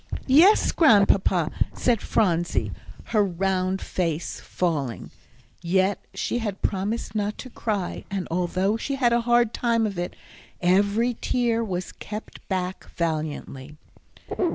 "Yes, 0.25 0.71
Grandpapa," 0.71 1.51
said 1.75 2.01
Phronsie, 2.01 2.71
her 3.03 3.23
round 3.23 3.83
face 3.83 4.39
falling. 4.39 5.11
Yet 5.61 6.03
she 6.15 6.39
had 6.39 6.63
promised 6.63 7.13
not 7.13 7.37
to 7.37 7.51
cry, 7.51 8.05
and, 8.09 8.27
although 8.31 8.77
she 8.77 8.95
had 8.95 9.13
a 9.13 9.21
hard 9.29 9.53
time 9.53 9.85
of 9.85 9.99
it, 9.99 10.15
every 10.59 11.17
tear 11.21 11.63
was 11.63 11.91
kept 11.91 12.41
back 12.49 12.89
valiantly. 12.95 13.77